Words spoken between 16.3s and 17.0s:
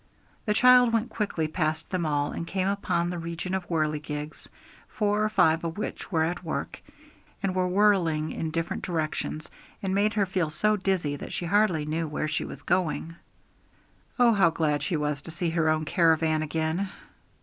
again!